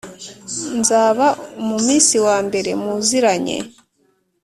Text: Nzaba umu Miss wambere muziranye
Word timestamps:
Nzaba 0.79 1.25
umu 1.59 1.77
Miss 1.85 2.07
wambere 2.25 2.71
muziranye 2.81 3.57